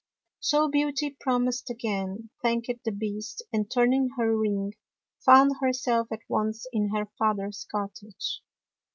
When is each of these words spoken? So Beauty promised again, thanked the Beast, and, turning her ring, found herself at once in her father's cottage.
So 0.39 0.67
Beauty 0.67 1.11
promised 1.19 1.69
again, 1.69 2.31
thanked 2.41 2.71
the 2.83 2.91
Beast, 2.91 3.43
and, 3.53 3.69
turning 3.69 4.09
her 4.17 4.35
ring, 4.35 4.73
found 5.23 5.57
herself 5.61 6.07
at 6.11 6.21
once 6.27 6.65
in 6.73 6.89
her 6.89 7.05
father's 7.19 7.67
cottage. 7.71 8.41